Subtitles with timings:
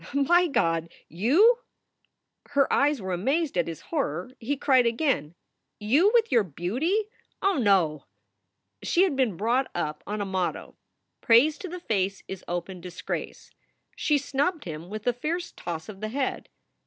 [0.15, 0.89] "My God!
[1.09, 1.59] You!"
[2.47, 4.31] Her eyes were amazed at his horror.
[4.39, 5.35] He cried, again:
[5.79, 7.03] "You with your beauty!
[7.43, 8.05] Oh no!"
[8.81, 10.75] She had been brought up on a motto,
[11.21, 13.51] "Praise to the face is open disgrace."
[13.95, 16.49] She snubbed him with a fierce toss of the head.